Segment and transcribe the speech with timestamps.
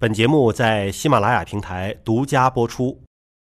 [0.00, 3.02] 本节目在喜马拉雅平台独家播出。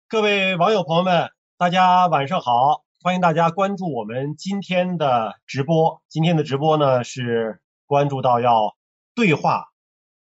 [0.08, 1.28] 各位网友朋友们，
[1.58, 2.82] 大家晚上好！
[3.02, 6.00] 欢迎大家关注我们今天的直播。
[6.08, 8.74] 今天的直播呢是关注到要
[9.14, 9.66] 对话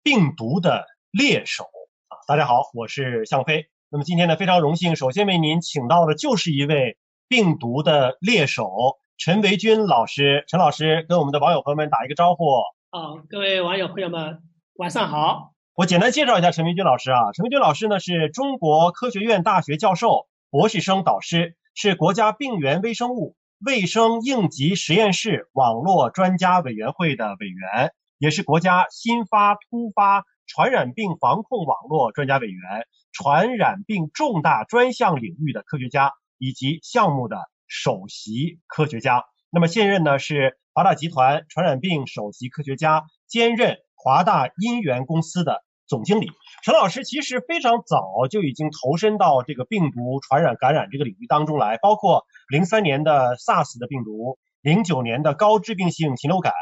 [0.03, 1.63] 病毒的猎手
[2.09, 2.19] 啊。
[2.27, 3.67] 大家好，我是向飞。
[3.89, 6.97] 那么今天呢非常荣幸，首先为您请到的就是一位
[7.29, 10.43] 病毒的猎手陈维军老师。
[10.49, 12.47] 陈老师跟我们的网友朋友们打一个招呼。
[12.89, 14.41] 好，各位网友朋友们，
[14.75, 15.50] 晚上好。
[15.73, 39.23] 我简单介绍一下陈明军老师啊，陈明军老师呢是中国科学院大学教授、博士生导师，是国家病原微生物卫生应急实验室网络专家委员会的委员，也是国家新发突发传染病防控网络专家委员，传染病重大专项领域的科学家以及项目的首席科学家。
[39.49, 43.77] 那么现任呢是华大集团传染病首席科学家，兼任。
[44.03, 46.31] 华大因缘公司的总经理
[46.63, 56.53] 陈老师其实非常早就已经投身到这个病毒传染感染这个领域当中来，包括零三年的 SARS 的病毒，零九年的高致病性禽流感，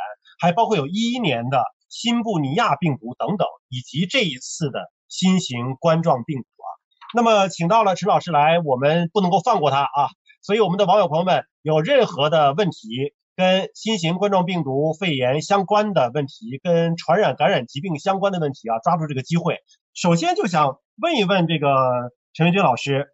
[0.41, 6.67] 还包括有一一年的新布尼亚病毒等等，以及这一次的新型冠状病毒啊。
[7.15, 10.09] 那么请到了陈老师来，我们不能够放过他啊，
[10.41, 13.13] 所以我们的网友朋友们有任何的问题。
[13.39, 19.59] 跟新型冠状病毒肺炎相关的问题，跟传染感染疾病相关的问题啊，抓住这个机会，
[19.93, 21.69] 首先就想问一问这个
[22.33, 23.07] 陈文军老师，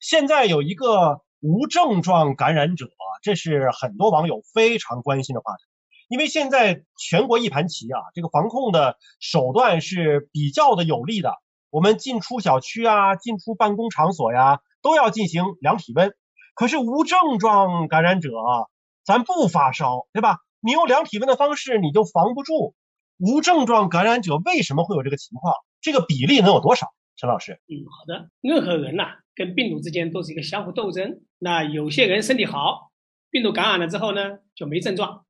[0.00, 2.88] 现在有一个无症状感染者，
[3.22, 5.62] 这是很多网友非常关心的话题，
[6.08, 11.34] 因为现在全国一盘棋啊，这个防控的手段是比较的有利的，
[11.70, 16.12] 我们进出小区啊，进出办公场所呀，都要进行量体温，
[16.56, 18.66] 可是无症状感染者啊。
[19.10, 20.38] 咱不发烧，对吧？
[20.60, 22.74] 你用量体温的方式，你就防不住
[23.18, 24.36] 无症状感染者。
[24.36, 25.52] 为什么会有这个情况？
[25.80, 26.86] 这个比例能有多少？
[27.16, 28.30] 陈老师，嗯，好的。
[28.40, 31.20] 任何人呐，跟病毒之间都是一个相互斗争。
[31.38, 32.92] 那有些人身体好，
[33.30, 35.26] 病毒感染了之后呢，就没症状。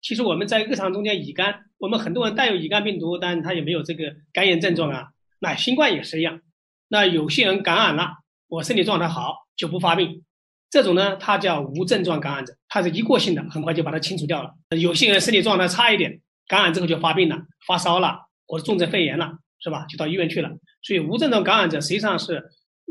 [0.00, 5.08] 其实我们在日常中间乙肝，我们很多人带有乙肝病毒，但他也没有这个肝炎症状啊。
[5.38, 6.40] 那新冠也是一样。
[6.88, 8.08] 那有些人感染了，
[8.48, 10.24] 我身体状态好，就不发病。
[10.72, 14.54] 这种呢，它叫无症状感染者，它是一过性的，很快就把它清除掉了。
[14.70, 16.18] 有些人身体状态差一点，
[16.48, 19.84] 感染之后就发病了，发烧了，或者重症肺炎了，是吧？
[19.84, 20.48] 就到医院去了。
[20.82, 22.42] 所以无症状感染者实际上是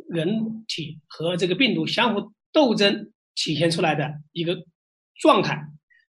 [0.08, 4.56] 人体和这个病毒相互斗争体现出来的一个
[5.20, 5.60] 状态。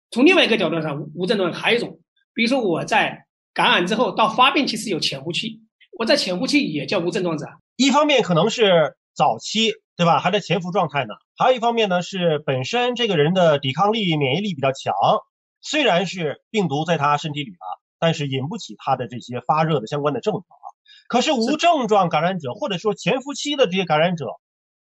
[0.10, 2.02] 从另外一个角度上，无症状还有一种，
[2.34, 5.62] 比如说我在感染之后到发病期是有潜伏期，
[5.98, 7.48] 我在潜伏期也叫无症状者。
[7.78, 9.74] 一方面可能是早期。
[9.98, 10.18] 对吧？
[10.18, 11.14] 还在潜伏状态呢。
[11.38, 14.96] 还有一方面呢，是本身这个人的抵抗力、免疫力比较强，
[15.62, 17.68] 虽然是病毒在他身体里啊，
[18.00, 20.66] 但是引不起他的这些发热的相关的症状啊。
[21.08, 24.26] 可是无症状感染者或者说潜伏期的这些感染者，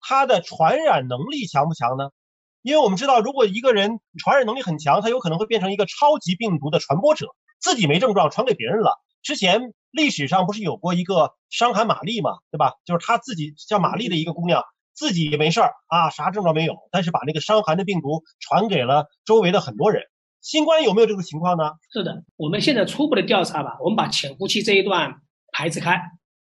[0.00, 2.10] 他的传染能力强不强呢？
[2.60, 9.00] 因为我们知道，如果一个人传染能力很强，他有可能会变成一个超级病毒的传播者，自己没症状传给别人了。
[9.22, 12.74] 之前历史上不是有过一个伤寒玛丽嘛，对吧？
[12.84, 14.62] 就是她自己叫玛丽的一个姑娘。
[14.94, 20.02] 自己也没事儿啊，啥症状没有，但是把那个伤寒的病毒传给了周围的很多人。
[20.40, 21.72] 新冠有没有这个情况呢？
[21.92, 25.14] 是的，我们现在初步的调查吧，我们把潜伏期这一段
[25.52, 26.00] 排斥开，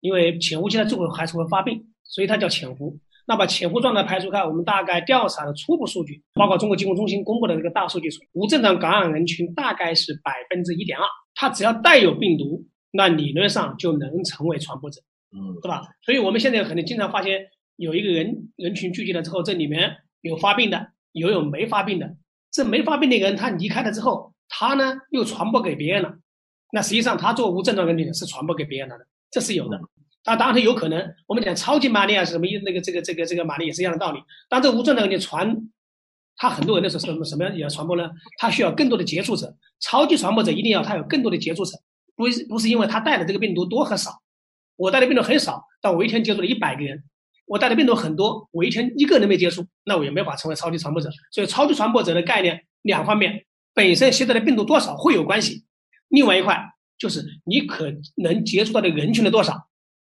[0.01, 2.99] 因为潜伏期它最后还是会发病，所以它叫潜伏。
[3.25, 11.03] 那把潜伏状态排除开，我们大概调查的初步数据，包括中国疾控中心公布的这个大数据，无症状感染人群大概是百分之一点二，
[11.33, 15.87] 它只要带有病毒，那理论上就能成为传播者，嗯，对吧？
[16.03, 17.47] 所以我们现在可能经常发现。
[17.79, 22.17] 有一个人人群聚集了之后，这里面有发病的，有有没发病的。
[22.51, 26.17] 这没发病的人，他离开了之后，他呢又传播给别人了。
[26.71, 29.79] 那实际上他做无症状人群是传播给别人了的，这是有的。
[30.23, 32.57] 他当然有可能，我们讲超级玛丽啊是什么意？
[32.65, 34.19] 那个这个这个这个玛丽也是一样的道理。
[34.49, 35.55] 当这无症状人群传，
[36.35, 38.09] 他很多人的时候什么什么样也要传播呢？
[38.39, 39.55] 他需要更多的接触者。
[39.81, 41.77] 超级传播者一定要他有更多的接触者，
[42.17, 44.11] 不不是因为他带的这个病毒多和少。
[44.75, 47.01] 我带的病毒很少，但我一天接触了一百个人。
[47.45, 51.09] 我带的病毒很多，我一天一个人没接触，那我也没法成为超级传播者。
[51.31, 55.63] 所以，超级传播者的概念两方面，本身携带的病毒多少会有关系，
[56.09, 56.61] 另外一块
[56.97, 59.55] 就是你可能接触到的人群的多少，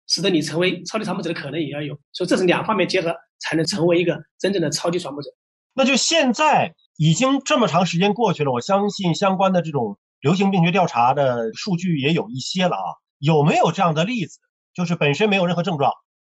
[0.08, 2.00] 使得你成为超级传播者的可能也要有。
[2.14, 5.30] 所以，这是两方面结合才能成为一个真正的超级传播者。
[5.74, 12.90] 那就现在已经这么长时间过去了，我相信相关的这种流行病学调查的数据也有一些了啊。
[13.20, 14.40] 有没有这样的例子，
[14.74, 15.92] 就是本身没有任何症状？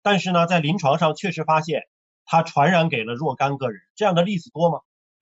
[0.03, 1.83] 但是呢，在临床上确实发现，
[2.25, 4.81] 它传染给了若干个人，这样的例子多吗？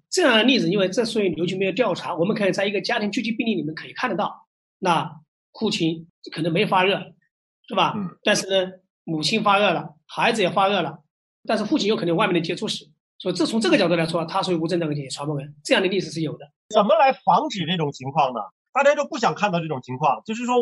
[0.09, 4.49] 这样的例子，因为这属于流行病学调查，我们可以在一个家庭聚集病例里面可以看得到。
[4.79, 5.21] 那
[5.53, 6.99] 父亲可能没发热，
[7.69, 7.93] 是吧？
[7.95, 8.09] 嗯。
[8.25, 8.73] 但是呢，
[9.05, 11.03] 母亲发热了，孩子也发热了，
[11.47, 12.87] 但是父亲有可能外面的接触史，
[13.21, 16.51] 所以这从这个角度来说，它属于无症状感染传播源，这样的例子是有的。
[16.71, 18.41] 怎么来防止这种情况呢？
[18.73, 20.57] 大家都不想看到这种情况，就是说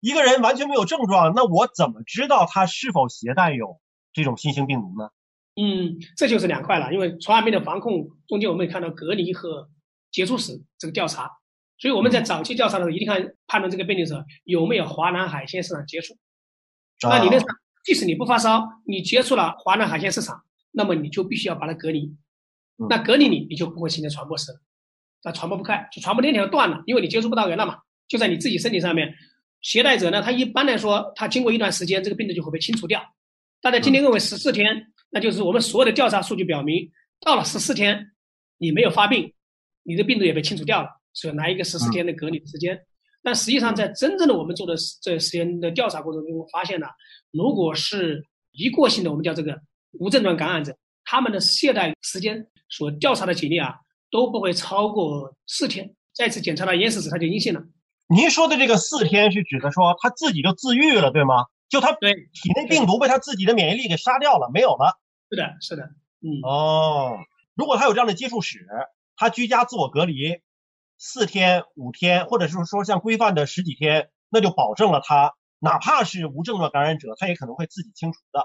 [0.00, 3.80] 一个人完全没有症状，那我怎么知道他是否携带有
[4.12, 5.08] 这种新型病毒呢？
[5.56, 9.70] 嗯，这就是两块了，因为传染病的防控中间我们也看到隔离和
[10.10, 11.30] 接触史这个调查，
[11.78, 16.14] 所以我们在早期调查的时候一定看判断这个病例的时候有没有华南海鲜市场接触。
[17.02, 17.48] 那理论上，
[17.84, 20.42] 即使你不发烧，你接触了华南海鲜市场，
[20.74, 22.14] 那么你就必须要把它隔离。
[22.90, 24.60] 那隔离你，你就不会形成传播史了，
[25.22, 27.78] 那传播不开，就传播链条断了，因为你接触不到人了嘛，
[28.08, 29.14] 就在你自己身体上面。
[29.62, 33.02] 携带者呢，他一般来说，他经过一段时间，这个病毒就会被清除掉。
[33.62, 34.88] 大家今天认为十四天。
[35.10, 36.90] 那就是我们所有的调查数据表明，
[37.20, 38.10] 到了十四天，
[38.58, 39.32] 你没有发病，
[39.84, 42.76] 你的病毒也被清除掉了，所以来一个十四天的隔离时间。
[43.22, 46.88] 但实际上，在真正的我们做的这时间的调查过程中，发现了，
[47.30, 49.56] 如果是一过性的，我们叫这个
[49.98, 53.76] 无症状感染者，他们的懈怠时间所调查的几例啊，
[54.10, 55.94] 都不会超过四天。
[56.14, 57.62] 再次检查了咽拭子，他就阴性了。
[58.06, 61.46] 您说的这个四天是指的说他自己就自愈了，对吗？
[61.68, 65.00] 就他对体内病毒被他自己的免疫力给杀掉了，没有了。
[65.30, 65.82] 是的，是的，
[66.20, 67.18] 嗯，哦，
[67.54, 68.68] 如果他有这样的接触史，
[69.16, 70.40] 他居家自我隔离
[70.98, 78.44] 四天、五天，或者是说像规范的十几天，那就保证了他哪怕是无症状感染者，他也可能会自己清除的。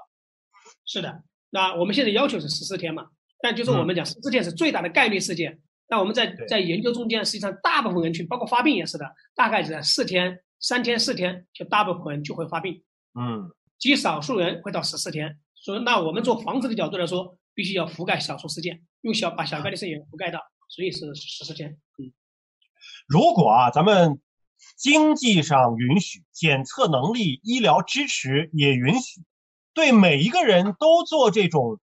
[0.86, 3.08] 是的，那我们现在要求是十四天嘛，
[3.42, 5.60] 但就是我们讲十四天是最大的概率事件。
[5.88, 12.84] 那我们在在研究中间，实际上大部分人群，包括发病也是的，大概在四天、三天、四天，就大部分人就会发病。
[13.20, 13.50] 嗯，
[13.80, 15.40] 极少数人会到十四天。
[15.56, 21.72] 所以，那我们做防治的角度来说，必须要覆盖少数事件，用小把小概率事件覆盖到，所以是十四天。
[21.98, 22.14] 嗯，
[23.08, 24.22] 如果啊，咱们
[24.78, 29.22] 经济上允许，检测能力、医疗支持也允许，
[29.80, 31.80] 对每一个人都做这种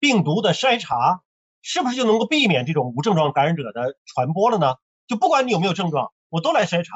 [0.00, 1.20] 病毒的筛查，
[1.60, 4.76] 是不是就能够避免这种无症状感染者的传播了呢？
[5.06, 6.94] 就不管你有没有症状，我都来筛查。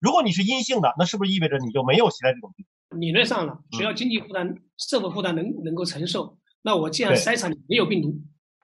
[0.00, 2.64] 如果你是阴性的，那是不是意味着你就没有携带这种病？
[2.98, 8.14] 理论上呢，只要经济负担、社会负担能能够承受，那我既然筛查你没有病毒，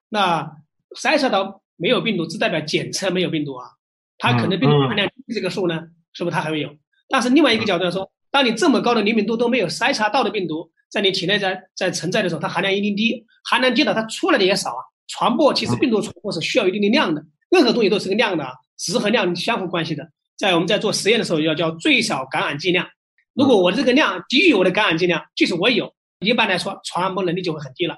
[0.09, 0.57] 那
[0.97, 3.69] 筛查到没有病毒，只代表检测没有病毒啊。
[4.17, 5.83] 它可能病毒含量低这个数呢，
[6.15, 6.71] 是不是它还会有？
[7.11, 14.83] 但是另外一个角度来说，当你这么高的灵敏度都没有筛查到的病毒，在你体内在在存在的时候，它含量一定低，含量低的，它出来的也少啊。
[15.07, 20.07] 传播其实病毒传播是需要一定的量的，任何东西都是个量的，啊，值和量相互关系的。
[20.37, 22.87] 在我们在做实验的时候，要叫最小感染剂量。
[23.35, 27.97] 如果我的这个量低于我的感染剂量，即使我有，一般来说传播能力就会很低了。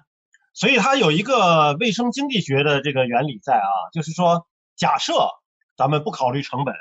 [0.52, 4.46] 所以它有一个卫生经济学的这个原理在啊，就是说，
[4.76, 5.14] 假设
[5.76, 6.74] 咱们不考虑成本，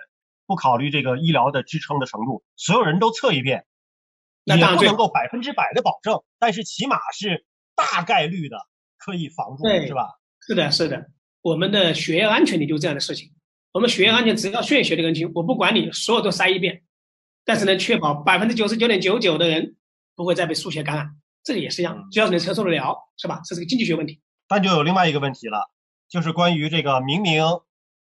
[0.45, 3.65] 不考虑这个医疗的支撑的程度，所有人都测一遍，
[4.57, 8.57] 也不能够百分之百的保证，但是起码是大概率的
[8.97, 10.09] 可以防住，是吧？
[10.47, 11.05] 是的，是的。
[11.41, 13.31] 我们的血液安全，里就这样的事情。
[13.71, 16.83] 我们血液安全，只要献血的人群，我不管你，所有都筛一遍。
[17.45, 19.75] 但是能确保百分之九十九点九九的人
[20.15, 21.09] 不会再被输血感染，
[21.43, 23.41] 这个也是一样，只要是能承受得了，是吧？
[23.45, 24.21] 这是个经济学问题。
[24.47, 25.71] 但就有另外一个问题了，
[26.09, 27.43] 就是关于这个明明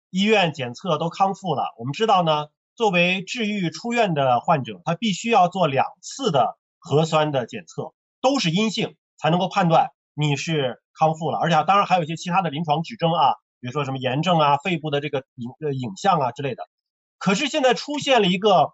[0.09, 16.63] 医院检测都康复了，我们知道呢，作为治愈出院的患者，他必须要做两次的核酸的检测，都是阴性才能够判断你是康复了，而且当然还有一些其他的临床指征啊，比如说什么炎症啊、肺部的这个影呃影像啊之类的。
[17.17, 18.71] 可是现在出现了一个。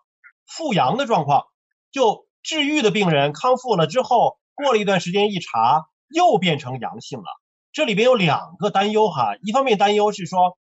[0.51, 1.45] 复阳的状况，
[1.91, 7.25] 就治愈的病人康复了之后，过了一段时间一查，又变成阳性了。
[7.71, 10.57] 这里边有两个担忧哈，一方面担忧是说，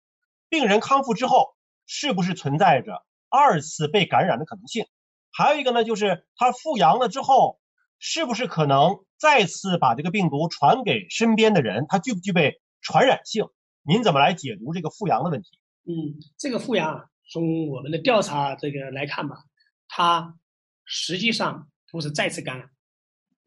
[0.50, 1.54] 病人康复之后
[1.87, 4.87] 是不是存在着二次被感染的可能性？
[5.30, 7.61] 还有一个呢，就是他复阳了之后，
[7.99, 11.87] 是不是可能再次把这个病毒传给身边的人？
[11.88, 13.44] 他具不具备传染性？
[13.82, 15.58] 您怎么来解读这个复阳的问题？
[15.85, 19.37] 嗯，这个复阳从我们的调查这个来看吧。
[19.88, 20.35] 它
[20.85, 22.70] 实际上不是再次感染。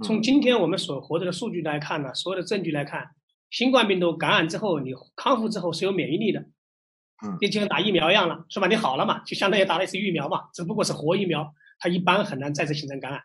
[0.04, 3.12] 从今天我们所获得的数据来看呢，所有的证据来看，
[3.50, 6.44] 新冠病毒感染之后，你康复之后是有免疫力的。
[7.24, 8.68] 嗯，就像打疫苗一样了，是吧？
[8.68, 13.22] 你好了嘛，就相当于打了一次疫苗嘛，只不过是活疫苗，它一般很难再次形成感染。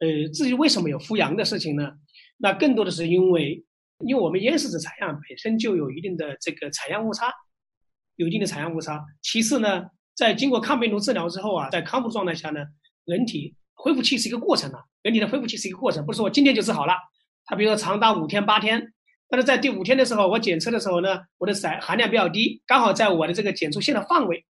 [0.00, 1.92] 呃，至于为什么有复阳的事情呢？
[2.38, 3.64] 那更多的是因为，
[4.06, 7.32] 因为我们咽拭子采样本身就有一定的这个采样误差，
[8.16, 9.00] 有一定的采样误差。
[9.22, 9.84] 其次呢？
[10.14, 12.60] 在经过抗病毒治疗之后啊，在康复状态下呢，
[13.06, 16.92] 人体恢复期是一个过程啊，人体的恢复期是一个过程，不是说今天就治好了。
[17.46, 18.92] 它比如说长达五天八天，
[19.32, 24.44] 但是在第五天的时候，我检测的时候呢，我的载含量比较低，刚好在我的这个检出线的范围。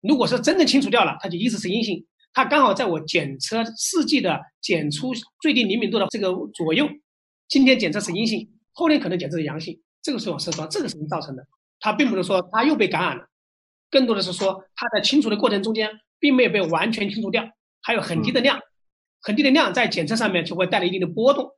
[0.00, 6.88] 如果是真的清除掉了，它就一直是阴性；它刚好在我检测试剂的检出最低灵敏度的这个左右。
[7.46, 11.46] 今天检测是阴性，后天可能检测是阳性，这个时候是说，这个是什么造成的？
[11.78, 13.28] 它并不是说它又被感染了，
[13.88, 15.88] 更多的是说它在清除的过程中间
[16.18, 17.48] 并没有被完全清除掉，
[17.82, 18.58] 还有很低的量，
[19.20, 21.48] 很低的量在检测上面就会带来一定的波动，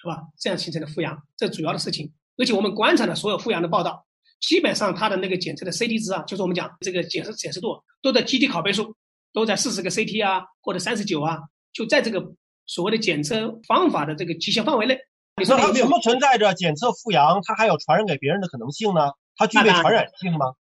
[0.00, 0.22] 是吧？
[0.38, 2.12] 这样形成的复阳，这主要的事情。
[2.38, 4.06] 而且我们观察的所有复阳的报道，
[4.40, 8.96] 基本上它的那个检测的 CT 值啊，就是我们讲这个检测显示度都在基地拷贝数。
[9.32, 11.38] 都在四十个 CT 啊，或者三十九啊，
[11.72, 12.20] 就在这个
[12.66, 14.98] 所谓的检测方法的这个极限范围内。
[15.36, 19.12] 你说它什么存在着检测复阳，它还有传染给别人的可能性呢？
[19.36, 20.54] 它具备传染性吗？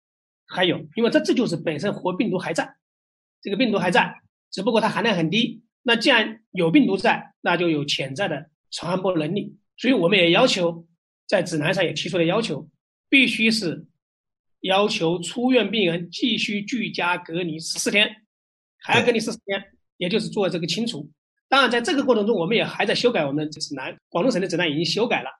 [0.48, 2.74] 还有，因为这这就是本身活病毒还在，
[3.40, 4.12] 这个病毒还在，
[4.50, 5.62] 只不过它含量很低。
[5.84, 9.56] 那既然有病毒在，那就有潜在的传播能力。
[9.76, 10.86] 所以我们也要求，
[11.26, 12.68] 在指南上也提出了要求，
[13.08, 13.86] 必须是
[14.60, 18.22] 要求出院病人继续居家隔离十四天。
[18.78, 19.62] 还要隔离十四天，
[19.96, 21.10] 也就是做这个清除。
[21.48, 23.96] 当然，在这个过程中，我们也还在修改我们的指南。
[24.08, 25.30] 广东省的指南已经修改了。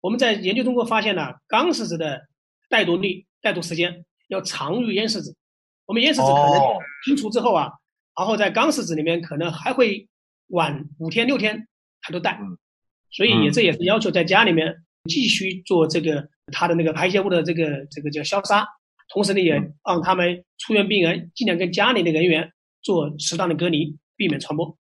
[0.00, 2.26] 我们在研究中国发现呢，肛拭子的
[2.68, 5.36] 带毒率、带毒时间要长于咽拭子。
[5.86, 7.70] 我们咽拭子可能清除之后啊，
[8.18, 10.08] 然后在肛拭子里面可能还会
[10.48, 11.68] 晚五天、六天
[12.02, 12.38] 它都带。
[13.10, 14.76] 所以也这也是要求在家里面
[15.08, 18.66] 继续做这个他的那个排泄物的这个这个叫消杀，
[19.08, 19.54] 同时呢也
[19.84, 22.52] 让他们出院病人尽量跟家里的人员。
[22.84, 24.76] 做适当的隔离，避免传播。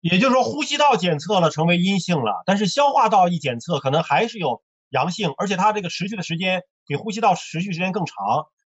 [0.00, 8.16] 也就是说，呼吸道检测了成为阴性了，但是消化道一检测可能还是有阳性，而且它这个持续的时间比呼吸道持续时间更长。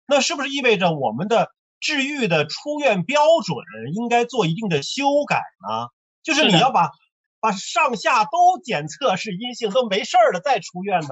[0.07, 3.57] 那是不是意味着我们的治愈的出院标准
[3.97, 5.89] 应该做一定的修改呢？
[6.23, 6.89] 就是你要把
[7.43, 11.09] 把上下都检测是阴性都没事儿了再出院呢？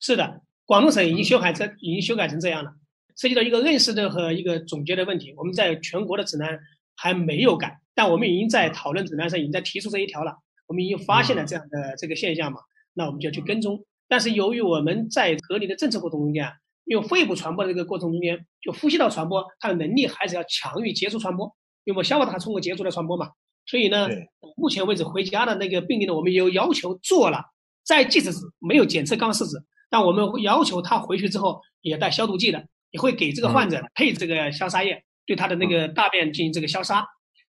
[0.00, 2.72] 是的，广东省已经修改成已经修改成这样了。
[3.16, 6.58] 涉及到一个认识的和一个总结的问题，我们在全国的指南
[6.96, 10.34] 还没有改，但我们已经在讨论指南上已经在提出这一条了。
[10.66, 12.60] 我们已经发现了这样的这个现象嘛，
[12.92, 13.84] 那我们就要去跟踪。
[14.08, 16.52] 但是由于我们在隔离的政策过程中间，
[16.86, 23.30] 因为肺部传播的这个过程中间，就呼吸道传播，它的能力还是要强于接触传播，因为消化道通过接触来传播嘛。
[23.70, 24.08] 所以呢，
[24.56, 27.44] 目前为止回家的那个病例呢，我们有要求做了，
[27.84, 29.56] 在即使是没有检测肛试纸，
[29.88, 32.64] 但我们会要求他回去之后也带消毒剂的。
[32.92, 37.06] 也会给这个患者配这个消杀液，对他的那个大便进行这个消杀，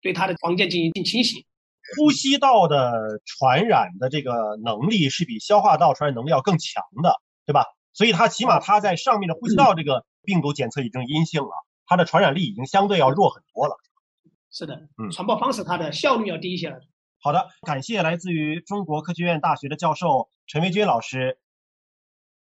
[0.02, 1.46] 对他的房间进行进清洗。
[1.96, 2.92] 呼吸道的
[3.24, 7.16] 传染的这个能力是比消化道传染能力要更强的，
[7.46, 7.64] 对吧？
[7.94, 11.54] 所以它起码它在上面的呼吸道这个病毒检测已经阴性了，
[11.86, 13.78] 它的传染力已经相对要弱很多了。
[14.52, 16.80] 是的，嗯，传播方式它的效率要低一些了。
[17.24, 21.38] 好的，感谢来自于中国科学院大学的教授陈维军老师。